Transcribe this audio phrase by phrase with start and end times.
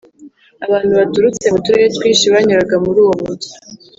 [0.65, 3.51] abantu baturutse mu turere twinshi banyuraga muri uwo mujyi,